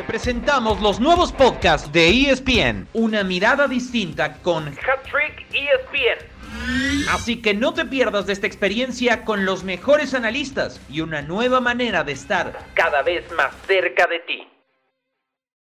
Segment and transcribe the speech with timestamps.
[0.00, 7.06] Te presentamos los nuevos podcasts de ESPN, una mirada distinta con Hat Trick ESPN.
[7.10, 11.60] Así que no te pierdas de esta experiencia con los mejores analistas y una nueva
[11.60, 14.48] manera de estar cada vez más cerca de ti.